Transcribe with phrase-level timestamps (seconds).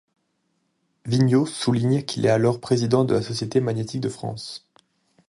[1.05, 4.67] Vigneau souligne qu'il est alors président de la société magnétique de France.